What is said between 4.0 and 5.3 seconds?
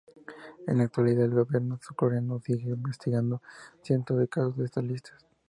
de casos de esas listas.